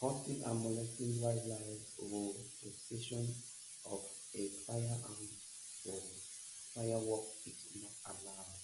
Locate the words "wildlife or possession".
1.20-3.34